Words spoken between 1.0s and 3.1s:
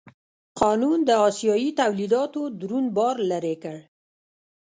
د اسیايي تولیداتو دروند